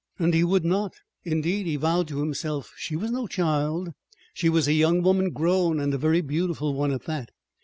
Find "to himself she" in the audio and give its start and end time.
2.07-2.95